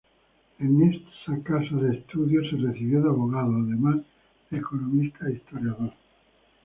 En 0.57 0.81
esa 0.81 1.43
casa 1.43 1.75
de 1.75 1.97
estudios 1.97 2.49
se 2.49 2.55
recibió 2.55 3.03
de 3.03 3.09
abogado, 3.09 3.55
además 3.55 3.97
de 4.49 4.57
economista 4.57 5.27
e 5.27 5.33
historiador. 5.33 5.93